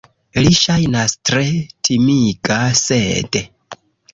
Li 0.43 0.53
ŝajnas 0.59 1.13
tre 1.29 1.43
timiga... 1.91 2.59
sed! 2.83 3.41